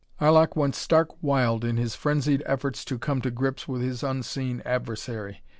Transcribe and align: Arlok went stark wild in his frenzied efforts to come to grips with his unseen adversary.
Arlok 0.19 0.55
went 0.55 0.73
stark 0.73 1.11
wild 1.21 1.63
in 1.63 1.77
his 1.77 1.93
frenzied 1.93 2.41
efforts 2.47 2.83
to 2.85 2.97
come 2.97 3.21
to 3.21 3.29
grips 3.29 3.67
with 3.67 3.83
his 3.83 4.01
unseen 4.01 4.63
adversary. 4.65 5.43